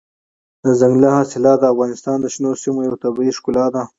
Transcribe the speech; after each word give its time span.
دځنګل 0.63 1.03
حاصلات 1.17 1.57
د 1.61 1.65
افغانستان 1.73 2.17
د 2.21 2.25
شنو 2.33 2.51
سیمو 2.61 2.79
یوه 2.87 2.97
طبیعي 3.03 3.31
ښکلا 3.37 3.65
ده. 3.75 3.83